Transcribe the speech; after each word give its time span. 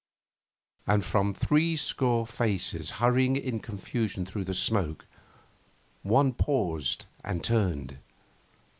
And 0.87 1.05
from 1.05 1.35
threescore 1.35 2.25
faces 2.25 2.89
hurrying 2.97 3.35
in 3.35 3.59
confusion 3.59 4.25
through 4.25 4.45
the 4.45 4.55
smoke, 4.55 5.05
one 6.01 6.33
paused 6.33 7.05
and 7.23 7.43
turned. 7.43 7.99